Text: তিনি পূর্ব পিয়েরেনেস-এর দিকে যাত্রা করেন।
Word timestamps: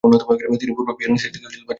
তিনি 0.61 0.71
পূর্ব 0.77 0.89
পিয়েরেনেস-এর 0.97 1.31
দিকে 1.33 1.43
যাত্রা 1.43 1.57
করেন। 1.57 1.67